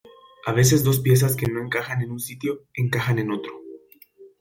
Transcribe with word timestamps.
a 0.47 0.51
veces 0.51 0.83
dos 0.83 0.99
piezas 0.99 1.35
que 1.35 1.45
no 1.45 1.61
encajan 1.61 2.01
en 2.01 2.09
un 2.11 2.19
sitio, 2.19 2.65
encajan 2.73 3.19
en 3.19 3.29
otro. 3.31 3.53